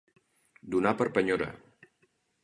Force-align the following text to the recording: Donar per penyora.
Donar 0.75 0.93
per 1.01 1.07
penyora. 1.17 1.51